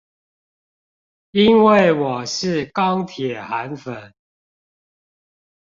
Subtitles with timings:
[1.29, 4.15] 因為我是鋼鐵韓粉